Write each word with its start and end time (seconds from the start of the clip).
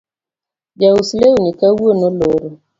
Jaus 0.79 1.09
lewni 1.19 1.51
kawuono 1.59 2.05
oloro 2.11 2.49